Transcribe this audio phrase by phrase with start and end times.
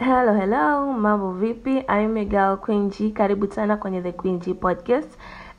[0.00, 1.84] hello hello mambo vipi?
[1.88, 5.08] I'm Miguel Queen G karibu tena kwenye the Queen G podcast.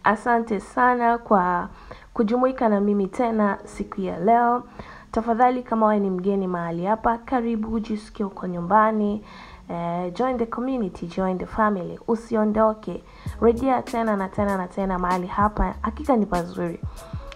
[0.04, 1.69] Asante sana kwa
[2.14, 4.64] kujumuika na mimi tena siku ya leo.
[5.12, 9.25] Tafadhali kama wewe ni mgeni mahali hapa karibu jisikie uko nyumbani.
[9.70, 12.00] Eh, join the community join the family.
[12.08, 13.04] Usiondoke.
[13.42, 15.76] Rejea tena na tena na tena mahali hapa.
[15.82, 16.80] Hakika ni pazuri.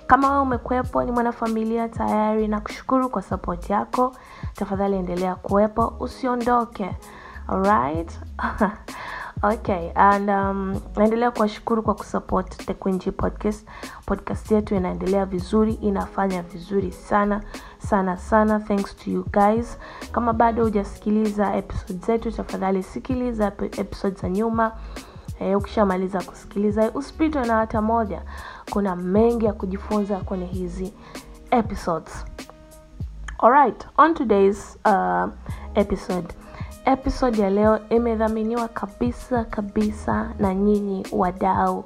[0.08, 4.16] Kama wewe umekwepo ni mwanafamilia tayari na kushukuru kwa support yako
[4.56, 6.96] tafadhali endelea kuwepo usiondoke.
[7.48, 8.20] Alright?
[9.44, 13.68] Okay and um, naendelea kuwashukuru kwa kusupport the Queen podcast.
[14.06, 17.42] Podcast yetu inaendelea vizuri inafanya vizuri sana
[17.78, 18.60] sana sana.
[18.60, 19.78] Thanks to you guys.
[20.12, 24.72] Kama bado hujasikiliza episode zetu tafadhali sikiliza ep- episode za nyuma.
[25.40, 28.22] E, ukishamaliza kusikiliza usipitwe na hata moja.
[28.72, 30.94] Kuna mengi ya kujifunza kwenye hizi
[31.52, 32.26] episodes
[33.40, 35.30] alright on today's uh,
[35.76, 36.34] episode.
[36.86, 41.86] Episode ya leo imedhaminiwa kabisa kabisa na nyinyi wadau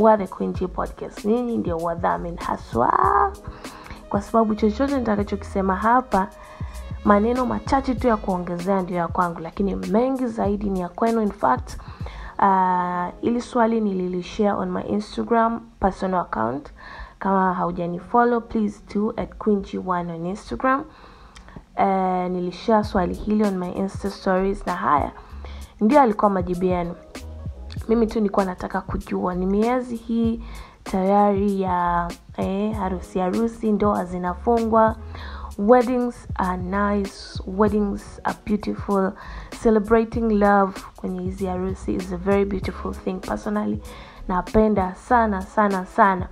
[0.00, 1.24] wa the Queen podcast.
[1.24, 3.32] Nyinyi ndio wadhamin haswa.
[4.08, 6.28] Kwa sababu chochote nitakachokisema hapa
[7.04, 11.22] maneno machache tu ya kuongezea ndio ya kwangu lakini mengi zaidi ni ya kwenu.
[11.22, 11.76] In fact
[12.38, 16.72] uh, ili swali nililishare on my instagram personal account
[17.20, 20.84] kama haujanifollow please do at queeng1 on instagram.
[21.76, 25.12] Uh, nilishare swali hili on my insta stories na haya.
[25.80, 26.94] Ndio alikuwa majibu yenu.
[27.88, 30.44] Mimi tu nilikuwa nataka kujua ni miezi hii
[30.84, 34.96] tayari ya eh, harusi harusi ndoa zinafungwa.
[35.58, 39.12] Weddings are nice weddings are beautiful.
[39.62, 43.14] Celebrating love kwenye hizi harusi is a very beautiful thing.
[43.14, 43.82] Personally
[44.28, 46.28] napenda sana sana sana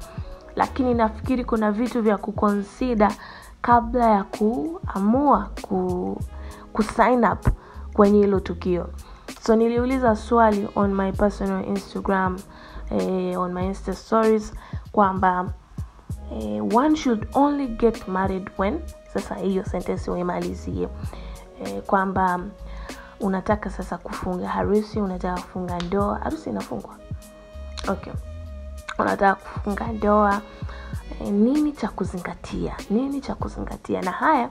[0.59, 3.13] lakini nafikiri kuna vitu vya kukonsida
[3.63, 6.21] kabla ya kuamua ku,
[6.73, 7.49] kusign up
[7.93, 8.89] kwenye hilo tukio.
[9.47, 12.39] So niliuliza swali on my personal instagram
[12.91, 14.53] eh, on my insta stories
[14.93, 15.53] kwamba
[16.33, 18.81] eh, one should only get married when
[19.15, 20.89] sasa hiyo sentensi uimalizie.
[21.65, 22.41] Eh, kwamba
[23.21, 26.97] unataka sasa kufunga harusi unataka kufunga ndoa harusi inafungwa.
[27.89, 28.13] Okay
[28.99, 30.41] unataka kufunga ndoa
[31.21, 34.03] e, nini cha kuzingatia nini cha kuzingatia?
[34.03, 34.49] Na haya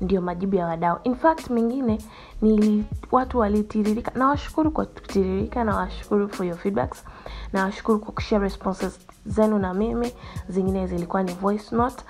[0.00, 0.98] ndio majibu ya wadau.
[1.04, 1.98] In fact mengine
[2.42, 4.10] ni watu walitiririka.
[4.14, 7.04] Nawashukuru kwa kutiririka nawashukuru for your feedbacks
[7.52, 10.12] nawashukuru kwa kushare responses zenu na mimi.
[10.48, 12.04] Zingine zilikuwa ni voice note.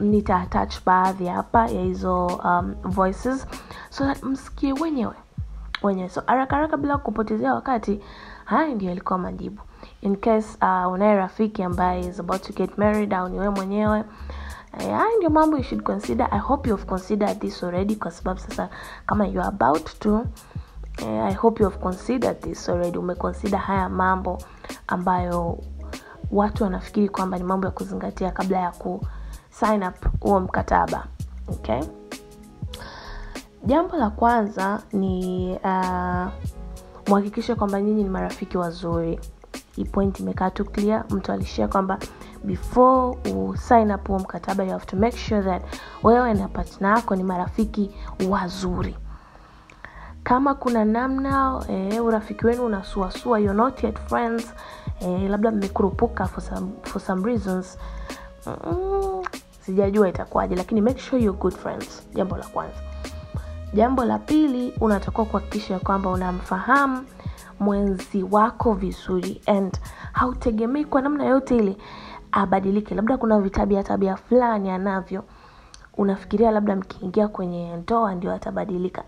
[0.00, 3.46] Nitaattach baadhi hapa ya hizo um, voices.
[3.90, 5.14] So that msikie wenyewe
[5.82, 6.08] wenyewe.
[6.08, 8.00] So haraka haraka bila kupotezea wakati
[8.44, 9.62] haya ndio yalikuwa majibu
[10.06, 14.04] in case uh, unaye rafiki ambaye is about to get married au ni mwenyewe.
[14.78, 16.28] Eh, haya ndio mambo you should consider.
[16.30, 18.68] I hope you have considered this already kwa sababu sasa
[19.06, 20.24] kama you are about to
[20.98, 22.98] eh, i hope you have considered this already.
[22.98, 24.38] Umeconsider haya mambo
[24.86, 25.58] ambayo
[26.30, 29.00] watu wanafikiri kwamba ni mambo ya kuzingatia kabla ya ku
[29.50, 31.06] sign up huo mkataba
[31.48, 31.80] okay?
[33.64, 36.26] Jambo la kwanza ni uh,
[37.08, 39.20] mhakikishe kwamba nyinyi ni marafiki wazuri
[39.76, 41.04] hii point imekaa tu clear.
[41.10, 41.98] Mtu alishia kwamba
[42.44, 43.54] before u
[43.94, 45.62] up huo mkataba you have to make sure that
[46.02, 47.90] wewe na patna yako ni marafiki
[48.30, 48.96] wazuri.
[50.22, 54.54] Kama kuna namna e, urafiki wenu unasuasua you're not yet friends
[55.00, 57.78] e, labda mmekurupuka for some, for some reasons
[58.46, 59.22] mm,
[59.60, 62.02] sijajua itakuwaje lakini make sure you're good friends.
[62.14, 62.76] Jambo la kwanza.
[63.74, 67.04] Jambo la pili unatakiwa kuhakikisha kwamba unamfahamu
[67.60, 69.78] mwenzi wako vizuri and
[70.12, 71.76] hautegemei kwa namna yote ile
[72.32, 72.94] abadilike.
[72.94, 75.24] Labda kuna vitabia tabia fulani anavyo.
[75.96, 79.04] Unafikiria labda mkiingia kwenye ndoa ndio atabadilika.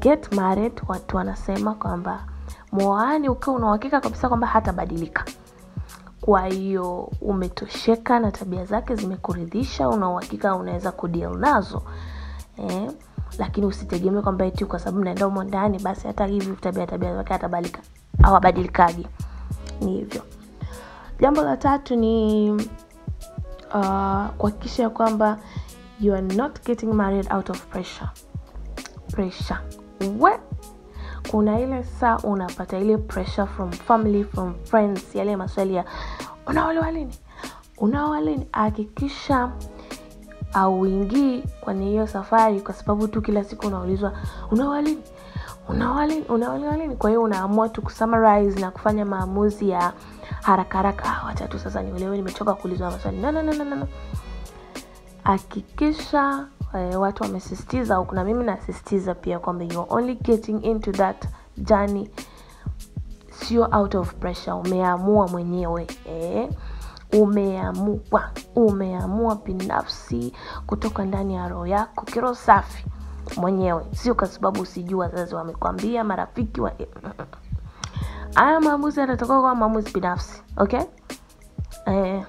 [0.00, 2.24] Get married watu wanasema kwamba
[2.72, 5.24] mwoani ukiwa unauhakika kabisa kwamba hatabadilika.
[6.20, 11.82] Kwa hiyo umetosheka na tabia zake zimekuridhisha unauhakika unaweza kudeal nazo.
[12.56, 12.90] Eh?
[13.38, 17.32] Lakini usitegemee kwamba eti kwa sababu naenda humo ndani basi hata hivi tabia tabia zake
[17.32, 17.80] hatabadilika
[18.22, 19.06] au abadilikaji
[19.80, 20.22] ni hivyo.
[21.20, 22.50] Jambo la tatu ni
[23.74, 25.38] uh, kuhakikisha kwamba
[26.00, 28.08] you are not getting married out of pressure.
[29.12, 29.58] Pressure.
[30.18, 30.38] We
[31.30, 35.84] kuna ile saa unapata ile pressure from family from friends yale maswali ya
[36.46, 37.14] unaolewa lini?
[37.78, 38.46] Unaoa lini?
[38.52, 39.52] Hakikisha
[40.52, 44.12] auingii kwenye hiyo safari kwa sababu tu kila siku unaulizwa
[44.50, 44.82] unaoa
[46.76, 49.92] lini kwa hiyo unaamua tu kusummarize na kufanya maamuzi ya
[50.42, 51.04] haraka haraka.
[51.04, 53.22] Ah, sasa niolewe nimechoka kuulizwa maswali.
[55.24, 60.92] Hakikisha eh, watu wamesisitiza au kuna mimi nasisitiza pia kwamba you are only getting into
[60.92, 61.24] that
[61.58, 62.10] journey.
[63.30, 66.50] Sio out of pressure umeamua mwenyewe eh?
[67.12, 70.32] Umeamua umeamua binafsi
[70.66, 72.84] kutoka ndani ya roho yako kiro safi
[73.36, 73.86] mwenyewe.
[73.92, 76.72] Sio kwa sababu sijui wazazi wamekwambia marafiki wa
[78.34, 80.80] haya maamuzi yatatoka kwa maamuzi binafsi okay?
[81.86, 82.24] Eh,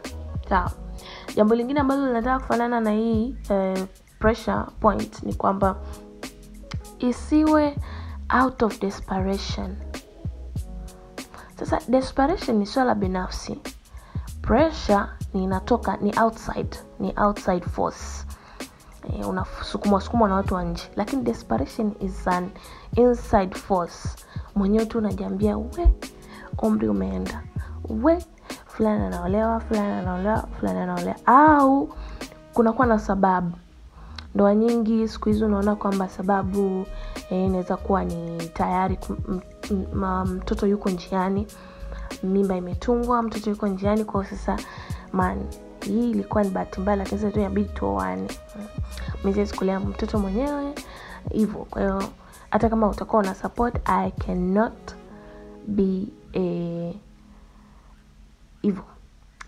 [1.36, 3.86] jambo lingine ambalo linataka kufanana na hii eh,
[4.20, 5.76] pressure point ni kwamba
[7.00, 7.76] isiwe
[8.42, 9.76] out of desperation.
[11.60, 13.60] Sasa desperation ni swala binafsi
[14.50, 18.26] pressure ni inatoka ni outside ni outside force.
[19.10, 19.24] E,
[20.30, 20.84] na watu wa nje.
[20.96, 22.50] Lakini desperation is an
[22.96, 24.10] inside force.
[24.56, 25.94] Mwenyewe tu unajiambia we
[26.62, 27.44] umri umeenda.
[27.90, 28.26] We
[28.66, 31.90] fulani anaolewa fulani anaolewa fulani anaolewa au
[32.54, 33.52] kunakuwa na sababu.
[34.36, 36.86] Ndoa nyingi siku hizi unaona kwamba sababu
[37.30, 39.00] eh, inaweza kuwa ni tayari
[40.26, 41.48] mtoto yuko njiani
[42.24, 44.58] mimba imetungwa mtoto yuko njiani kwao sasa
[45.14, 45.46] man
[45.86, 48.28] hii ilikuwa ni bahati mbaya lakini sasa inabidi tuoane.
[49.24, 50.74] Mi kulea mtoto mwenyewe
[51.32, 52.04] hivyo kwa hiyo
[52.50, 54.94] hata kama utakuwa una support i cannot
[55.68, 56.94] be a
[58.62, 58.84] hivyo.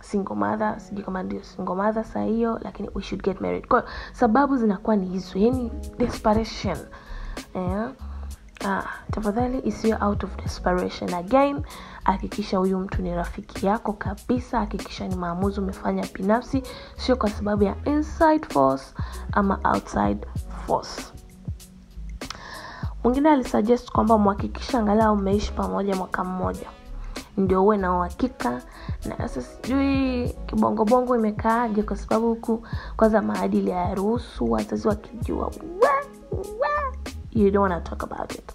[0.01, 0.35] Single
[0.79, 3.67] sijui kama ndio single mother saa hiyo lakini we should get married.
[3.67, 6.77] Kwahiyo sababu zinakuwa ni hizo yani desperation
[7.53, 7.89] eh?
[8.65, 11.61] Ah, tafadhali isiwe out of desperation again.
[12.03, 14.59] Hakikisha huyu mtu ni rafiki yako kabisa.
[14.59, 16.63] Hakikisha ni maamuzi umefanya binafsi.
[16.97, 18.85] Sio kwa sababu ya inside force
[19.31, 20.27] ama outside
[20.67, 21.01] force.
[23.03, 26.67] Mwingine alisuggest kwamba mhakikisha angalau umeishi pamoja mwaka mmoja.
[27.37, 28.61] Ndio uwe na uhakika.
[29.05, 32.67] Na sasa sijui kibongobongo imekaaje kwa sababu huku
[32.97, 34.51] kwanza maadili hayaruhusu.
[34.51, 35.45] Wazazi wakijua.
[35.81, 35.87] We,
[36.59, 36.70] wa,"
[37.31, 38.51] you don't wanna talk about it.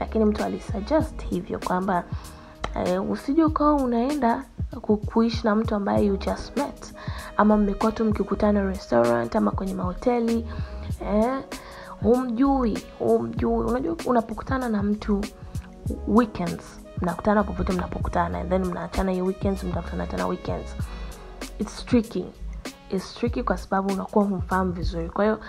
[0.00, 2.04] Lakini mtu alisuggest hivyo kwamba
[2.74, 4.44] eh, usije ukawa unaenda
[5.06, 6.94] kuishi na mtu ambaye you just met.
[7.36, 10.46] Ama mmekuwa tu mkikutana restaurant ama kwenye mahoteli
[11.02, 11.42] eh,
[12.02, 13.64] humjui humjui.
[13.64, 15.20] Unajua unapokutana na mtu
[16.08, 20.76] weekends mnakutana popote mnapokutana and then mnaachana hiyo weekends mtakutana tena weekends.
[21.58, 22.24] Its tricky.
[22.90, 25.10] Its tricky kwa sababu unakuwa humfahamu vizuri.
[25.10, 25.40] Kwa hiyo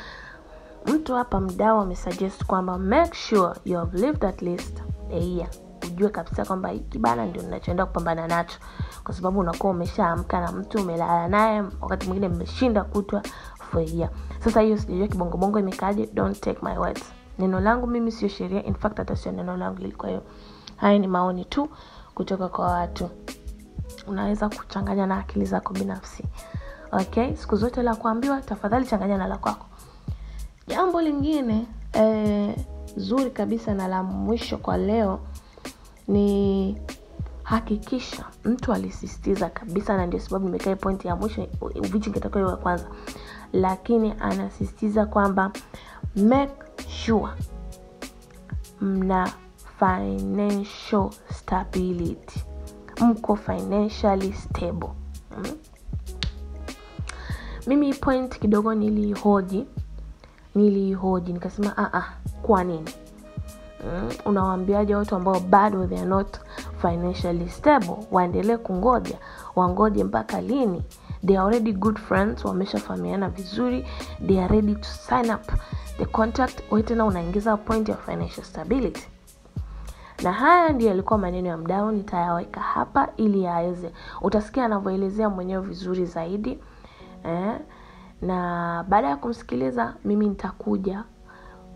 [0.87, 5.49] mtu hapa mdao amesuggest kwamba make sure you have lived at least a year.
[5.87, 8.59] Ujue kabisa kwamba hiki ndio ninachoenda kupambana nacho.
[9.03, 13.21] Kwa sababu unakuwa umeshaamka na mtu umelala naye wakati mwingine mmeshinda kutwa
[13.71, 13.85] for
[14.39, 17.13] sasa hiyo sijajua kibongobongo imekaaje don't take my words.
[17.39, 19.91] Neno langu mimi sio sheria in fact hata sio neno langu hili.
[19.91, 20.21] Kwa hiyo
[20.75, 21.69] haya ni maoni tu
[22.15, 23.09] kutoka kwa watu.
[24.07, 26.23] Unaweza kuchanganya na akili zako binafsi.
[26.91, 29.65] Okay siku zote la kuambiwa tafadhali changanya na la kwako
[30.67, 32.55] jambo lingine eh,
[32.95, 35.19] zuri kabisa na la mwisho kwa leo
[36.07, 36.77] ni
[37.43, 41.47] hakikisha mtu alisisitiza kabisa na ndio sababu nimekaa pointi ya mwisho
[41.81, 42.85] vichi ingetakiwa ya kwanza.
[43.53, 45.51] Lakini anasisitiza kwamba
[46.15, 47.31] make sure
[48.81, 49.31] mna
[49.79, 52.43] financial stability.
[53.01, 54.89] Mko financially stable.
[55.37, 55.51] Mm?
[57.67, 59.65] mimi point kidogo nilihoji
[60.57, 62.09] nilihoji nikasema "Ah, ah,
[62.41, 62.89] kwa nini?
[63.85, 66.37] Mm, unawaambiaje watu ambao bado they are not
[66.81, 67.95] financially stable?
[68.11, 69.17] Waendelee kungoja.
[69.55, 70.83] Wangoje mpaka lini?
[71.25, 73.87] They are already good friends wameshafahamiana vizuri
[74.27, 75.51] they are ready to sign up
[75.97, 76.61] the contract.
[76.85, 79.07] Tena unaingiza point ya financial stability.
[80.23, 83.91] Na haya ndio yalikuwa maneno ya mdao nitayaweka hapa ili yaweze
[84.21, 86.59] utasikia anavyoelezea mwenyewe vizuri zaidi
[87.25, 87.53] eh?
[88.21, 91.03] Na baada ya kumsikiliza mimi nitakuja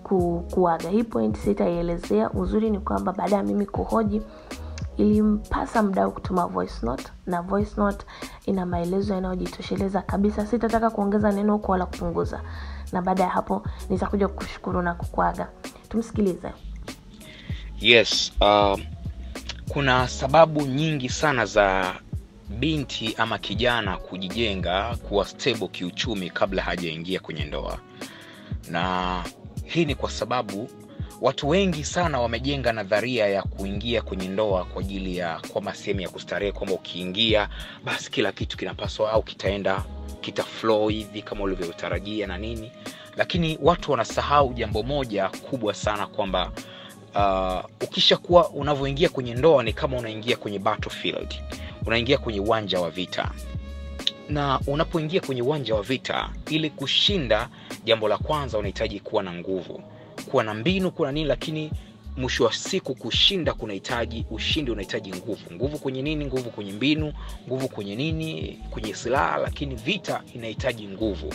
[0.04, 0.90] ku, kuaga.
[0.90, 2.30] Hii point sitaielezea.
[2.32, 4.22] Uzuri ni kwamba baada ya mimi kuhoji
[4.98, 8.06] ilimpasa mdau kutuma voice note na voice note
[8.46, 10.46] ina maelezo yanayojitosheleza kabisa.
[10.46, 12.42] Sitataka kuongeza neno huko wala kupunguza.
[12.92, 15.48] Na baada ya hapo nitakuja kushukuru na kukwaga
[15.90, 16.52] tumsikilize.
[17.80, 18.80] Yes uh,
[19.70, 21.94] kuna sababu nyingi sana za
[22.52, 27.80] binti ama kijana kujijenga kuwa stable kiuchumi kabla hajaingia kwenye ndoa.
[28.70, 29.24] Na
[29.66, 30.70] hii ni kwa sababu
[31.22, 36.10] watu wengi sana wamejenga nadharia ya kuingia kwenye ndoa kwa ajili ya kwamba sehemu ya
[36.10, 37.50] kustarehe kwamba ukiingia
[37.86, 39.84] basi kila kitu kinapaswa au kitaenda
[40.22, 40.44] kita
[40.90, 42.72] hivi kama ulivyotarajia na nini.
[43.18, 46.52] Lakini watu wanasahau jambo moja kubwa sana kwamba
[47.16, 51.36] uh, ukishakuwa unavyoingia kwenye ndoa ni kama unaingia kwenye battlefield
[51.86, 53.32] unaingia kwenye uwanja wa vita.
[54.30, 57.50] Na unapoingia kwenye uwanja wa vita ili kushinda
[57.86, 59.82] jambo la kwanza unahitaji kuwa na nguvu.
[60.32, 61.72] Kuwa na mbinu kuwa na nini lakini
[62.18, 65.54] mwisho wa siku kushinda kunahitaji ushindi unahitaji nguvu.
[65.54, 66.26] Nguvu kwenye nini?
[66.26, 67.14] Nguvu kwenye mbinu
[67.48, 68.60] nguvu kwenye nini?
[68.70, 71.34] Kwenye silaha lakini vita inahitaji nguvu.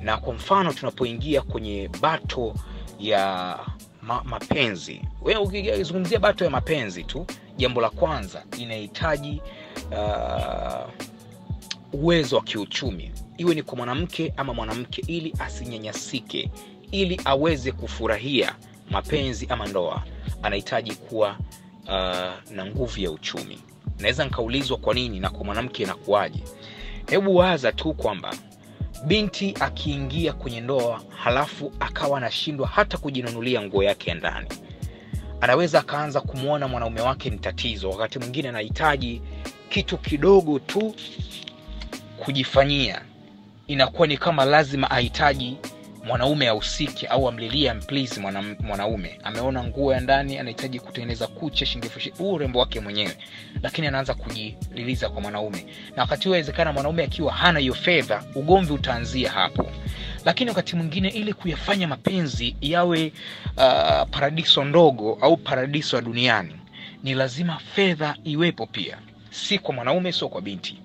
[0.00, 2.54] Na kwa mfano tunapoingia kwenye bato
[3.00, 3.58] ya
[4.02, 5.00] ma, mapenzi.
[5.42, 7.26] Ukizungumzia bato ya mapenzi tu
[7.56, 9.42] jambo la kwanza inahitaji
[9.92, 10.90] uh,
[11.92, 16.50] uwezo wa kiuchumi iwe ni kwa mwanamke ama mwanamke ili asinyanyasike
[16.90, 18.54] ili aweze kufurahia
[18.90, 20.02] mapenzi ama ndoa
[20.42, 21.36] anahitaji kuwa
[21.84, 23.58] uh, na nguvu ya uchumi.
[23.98, 26.42] Naweza nikaulizwa kwa nini na kwa mwanamke inakuwaje?
[27.06, 28.34] Hebu waza tu kwamba
[29.06, 34.48] binti akiingia kwenye ndoa halafu akawa anashindwa hata kujinunulia nguo yake ya ndani.
[35.40, 39.22] Anaweza akaanza kumwona mwanaume wake ni tatizo wakati mwingine anahitaji
[39.68, 40.94] kitu kidogo tu
[42.24, 43.02] kujifanyia.
[43.66, 45.56] Inakuwa ni kama lazima ahitaji
[46.06, 49.18] mwanaume ahusike au amlilie amplisi mwana, mwanaume.
[49.24, 53.16] Ameona nguo ya ndani anahitaji kutengeneza kucha shingifu huu urembo wake mwenyewe.
[53.62, 55.66] Lakini anaanza kujililiza kwa mwanaume.
[55.96, 59.66] Na wakati huo awezekana mwanaume akiwa hana hiyo fedha ugomvi utaanzia hapo.
[60.24, 63.12] Lakini wakati mwingine ili kuyafanya mapenzi yawe
[63.56, 66.56] uh, paradiso ndogo au paradiso ya duniani
[67.02, 68.98] ni lazima fedha iwepo pia
[69.36, 70.78] si kwa mwanaume sio kwa binti.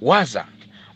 [0.00, 0.46] Waza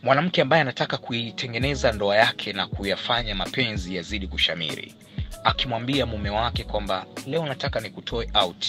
[0.03, 4.95] mwanamke ambaye anataka kuitengeneza ndoa yake na kuyafanya mapenzi yazidi kushamiri.
[5.43, 8.65] Akimwambia mume wake kwamba leo nataka nikutoe out.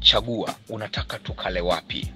[0.00, 2.12] Chagua unataka tukale wapi?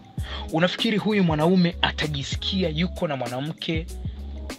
[0.53, 3.87] Unafikiri huyu mwanaume atajisikia yuko na mwanamke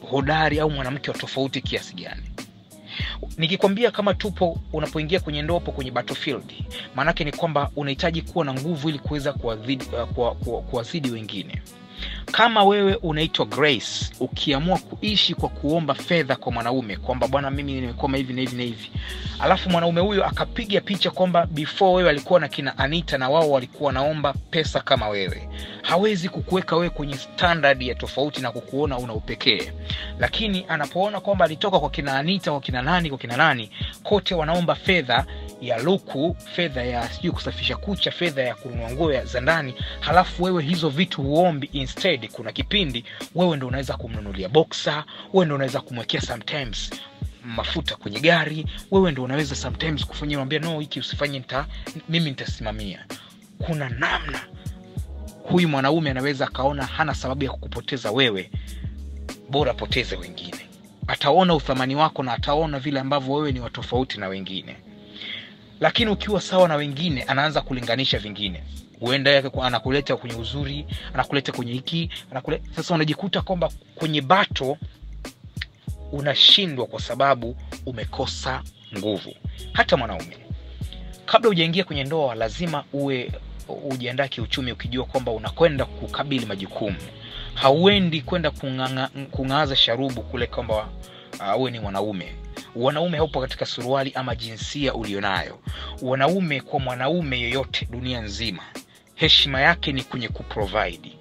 [0.10, 2.33] hodari au mwanamke wa tofauti kiasi gani
[3.38, 6.54] nikikwambia kama tupo unapoingia kwenye ndopo kwenye battlefield.
[6.96, 11.62] Maanake ni kwamba unahitaji kuwa na nguvu ili kuweza kuwazidi kuwa, kuwa, kuwa wengine
[12.32, 18.18] kama wewe unaitwa grace ukiamua kuishi kwa kuomba fedha kwa mwanaume kwamba bwana mimi nimekoma
[18.18, 18.92] hivi na hivi na hivi.
[19.40, 23.88] Alafu mwanaume huyo akapiga picha kwamba before wewe alikuwa na kina anita na wao walikuwa
[23.88, 25.50] wanaomba pesa kama wewe.
[25.82, 29.72] Hawezi kukuweka wewe kwenye standard ya tofauti na kukuona una upekee.
[30.20, 33.70] Lakini anapoona kwamba alitoka kwa kina anita kwa kina nani kwa kina nani
[34.04, 35.26] kote wanaomba fedha
[35.62, 39.74] ya luku fedha ya sijui kusafisha kucha fedha ya kununua nguo za ndani.
[40.00, 43.06] Halafu wewe hizo vitu huombi instead kuna kipindi
[43.36, 46.90] wewe ndo unaweza kumnunulia boksa wewe ndo unaweza kumwekea sometimes
[47.46, 51.66] mafuta kwenye gari wewe ndo unaweza sometimes kufanya ambia no hiki usifanye nita,
[52.10, 53.06] mimi nitasimamia.
[53.58, 54.42] Kuna namna
[55.44, 58.52] huyu mwanaume anaweza akaona hana sababu ya kukupoteza wewe
[59.50, 60.70] bora apoteze wengine.
[61.08, 64.76] Ataona uthamani wako na ataona vile ambavyo wewe ni watofauti na wengine
[65.84, 68.64] lakini ukiwa sawa na wengine anaanza kulinganisha vingine.
[69.00, 72.64] Huenda anakuleta kwenye uzuri anakuleta kwenye hiki anakuleta...
[72.76, 74.78] sasa unajikuta kwamba kwenye bato
[76.12, 78.64] unashindwa kwa sababu umekosa
[78.98, 79.34] nguvu.
[79.74, 80.38] Hata mwanaume
[81.26, 83.32] kabla hujaingia kwenye ndoa lazima uwe
[83.92, 86.96] ujiandaa kiuchumi ukijua kwamba unakwenda kukabili majukumu.
[87.54, 88.52] Hauendi kwenda
[89.32, 90.90] kung'aaza sharubu kule kwamba
[91.58, 92.43] uh, ni mwanaume
[92.76, 95.60] wanaume haupo katika suruali ama jinsia ulionayo.
[96.02, 98.64] Wanaume kwa mwanaume yoyote dunia nzima
[99.16, 101.12] heshima yake ni kwenye kuprovide.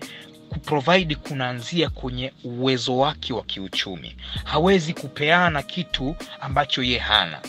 [0.48, 4.16] Kuprovide kunaanzia kwenye uwezo wake wa kiuchumi.
[4.44, 7.40] Hawezi kupeana kitu ambacho ye hana.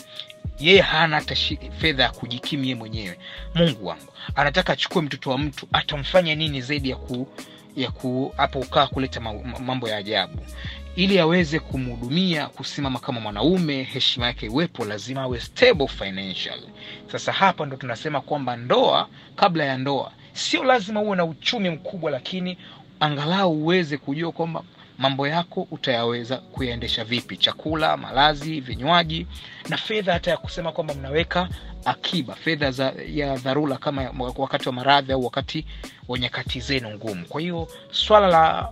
[0.58, 1.34] Yeye hana hata
[1.78, 3.18] fedha ya kujikimu ye mwenyewe.
[3.54, 7.28] Mungu wangu anataka achukue mtoto wa mtu atamfanya nini zaidi ya ku
[7.76, 9.20] ya ku hapo ukaa kuleta
[9.60, 10.38] mambo ya ajabu
[10.96, 16.58] ili aweze kumhudumia kusimama kama mwanaume heshima yake iwepo lazima awe stable financial.
[17.12, 22.10] Sasa hapa ndo tunasema kwamba ndoa kabla ya ndoa sio lazima uwe na uchumi mkubwa
[22.10, 22.58] lakini
[23.00, 24.62] angalau uweze kujua kwamba
[24.98, 27.36] mambo yako utayaweza kuyaendesha vipi.
[27.36, 29.26] Chakula malazi vinywaji
[29.68, 31.48] na fedha hata ya kusema kwamba mnaweka
[31.84, 35.66] akiba fedha za ya dharura kama wakati wa maradhi au wakati
[36.08, 37.24] wa nyakati zenu ngumu.
[37.26, 38.68] Kwa hiyo swala la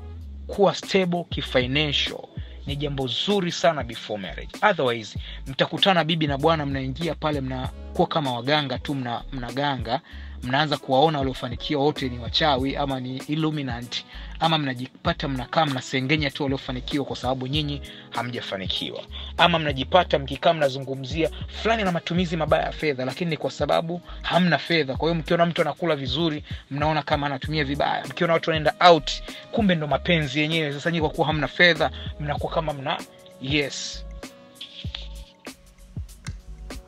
[0.47, 2.19] kuwa stable kifinancial.
[2.67, 4.59] Ni jambo zuri sana before marriage.
[4.71, 10.01] Otherwise mtakutana bibi na bwana mnaingia pale mnakuwa kama waganga tu mna, mnaganga
[10.43, 14.05] mnaanza kuwaona waliofanikiwa wote ni wachawi ama ni illuminant
[14.41, 19.03] ama mnajipata mnakaa mnasengenya tu waliofanikiwa kwa sababu nyinyi hamjafanikiwa.
[19.37, 21.31] Ama mnajipata mkikaa mnazungumzia
[21.63, 24.97] fulani na matumizi mabaya ya fedha lakini ni kwa sababu hamna fedha.
[24.97, 28.05] Kwa hiyo mkiona mtu anakula vizuri mnaona kama anatumia vibaya.
[28.07, 29.11] Mkiona watu wanaenda out
[29.53, 30.73] kumbe ndo mapenzi yenyewe.
[30.73, 32.99] Sasa nyii kwa hamna fedha mnakuwa kama mna
[33.41, 34.05] yes.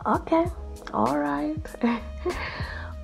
[0.04, 0.44] Okay
[0.92, 1.68] alright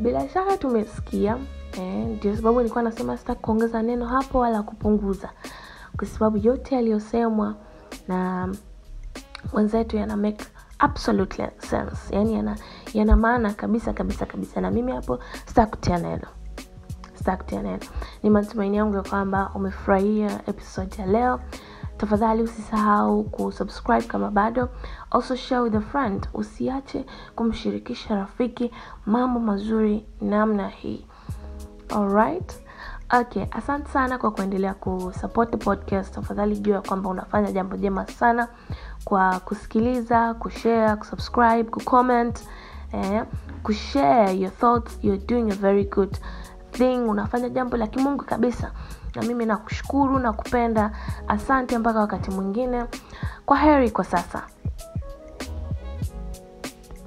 [0.00, 1.38] bila shaka tumesikia
[1.78, 5.30] eh, ndio sababu nilikuwa nasema sitaki kuongeza neno hapo wala kupunguza.
[5.96, 7.54] Kwa sababu yote yaliyosemwa
[8.08, 8.48] na
[9.52, 10.44] mwenzetu yana make
[10.78, 12.14] absolutely sense.
[12.16, 12.56] Yani yana,
[12.94, 14.60] yana maana kabisa kabisa kabisa.
[14.60, 16.26] Na mimi hapo sitakutia neno.
[17.14, 17.78] Sitakutia neno.
[18.22, 21.40] Ni matumaini yangu ya kwamba umefurahia episode ya leo
[22.00, 24.68] tafadhali usisahau kusubscribe kama bado.
[25.10, 26.28] Also share with a friend.
[26.34, 27.04] Usiache
[27.36, 28.70] kumshirikisha rafiki
[29.06, 31.06] mambo mazuri namna hii.
[31.96, 32.52] Alright
[33.20, 36.14] okay asante sana kwa kuendelea kusupport the podcast.
[36.14, 38.48] Tafadhali jua kwamba unafanya jambo jema sana
[39.04, 42.40] kwa kusikiliza kushare kusubscribe kucomment
[42.92, 43.22] eh,
[43.62, 44.98] kushare your thoughts.
[45.02, 46.16] You're doing a very good
[46.70, 46.96] thing.
[46.98, 48.72] Unafanya jambo la kimungu kabisa
[49.14, 50.90] na mimi nakushukuru na kupenda
[51.28, 52.84] asante mpaka wakati mwingine.
[53.46, 54.42] Kwa heri kwa sasa